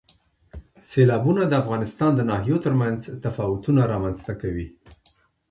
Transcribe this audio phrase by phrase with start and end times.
[0.89, 4.67] سیلابونه د افغانستان د ناحیو ترمنځ تفاوتونه رامنځ ته کوي.